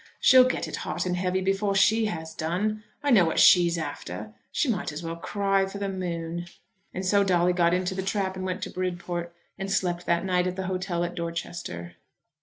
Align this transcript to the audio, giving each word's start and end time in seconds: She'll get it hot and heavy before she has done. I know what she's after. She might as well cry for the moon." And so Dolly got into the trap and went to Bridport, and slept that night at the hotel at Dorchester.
She'll 0.19 0.45
get 0.45 0.67
it 0.67 0.77
hot 0.77 1.05
and 1.05 1.15
heavy 1.15 1.41
before 1.41 1.75
she 1.75 2.05
has 2.05 2.33
done. 2.33 2.83
I 3.03 3.11
know 3.11 3.23
what 3.23 3.37
she's 3.39 3.77
after. 3.77 4.33
She 4.51 4.67
might 4.67 4.91
as 4.91 5.03
well 5.03 5.15
cry 5.15 5.67
for 5.67 5.77
the 5.77 5.89
moon." 5.89 6.47
And 6.91 7.05
so 7.05 7.23
Dolly 7.23 7.53
got 7.53 7.71
into 7.71 7.93
the 7.93 8.01
trap 8.01 8.35
and 8.35 8.43
went 8.43 8.63
to 8.63 8.71
Bridport, 8.71 9.31
and 9.59 9.69
slept 9.71 10.07
that 10.07 10.25
night 10.25 10.47
at 10.47 10.55
the 10.55 10.65
hotel 10.65 11.03
at 11.03 11.13
Dorchester. 11.13 11.97